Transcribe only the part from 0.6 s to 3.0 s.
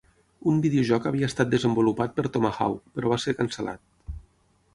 videojoc havia estat desenvolupat per Tomahawk,